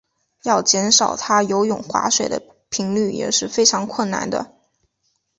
[0.41, 4.55] 要减少他游泳划水的频率也是非常困难的。